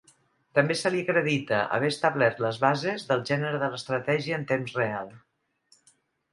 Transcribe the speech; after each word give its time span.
També 0.59 0.77
se 0.79 0.91
li 0.95 1.01
acredita 1.05 1.59
haver 1.77 1.91
establert 1.93 2.41
les 2.47 2.59
bases 2.65 3.07
del 3.11 3.23
gènere 3.33 3.63
de 3.67 3.71
l'estratègia 3.77 4.41
en 4.43 4.51
temps 4.57 4.77
real. 4.83 5.17